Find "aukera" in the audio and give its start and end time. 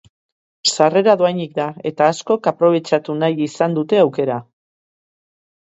4.07-4.41